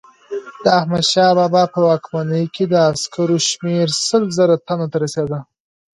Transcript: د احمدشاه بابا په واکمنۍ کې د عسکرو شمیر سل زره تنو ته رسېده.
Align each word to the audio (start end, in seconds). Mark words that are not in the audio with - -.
د 0.63 0.65
احمدشاه 0.79 1.31
بابا 1.39 1.63
په 1.73 1.79
واکمنۍ 1.87 2.45
کې 2.55 2.63
د 2.67 2.73
عسکرو 2.89 3.37
شمیر 3.49 3.87
سل 4.07 4.23
زره 4.37 4.55
تنو 4.65 4.85
ته 4.91 4.97
رسېده. 5.03 5.39